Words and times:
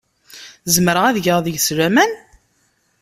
Zemreɣ 0.73 1.03
ad 1.05 1.17
geɣ 1.25 1.37
deg-s 1.45 1.67
laman? 1.77 2.11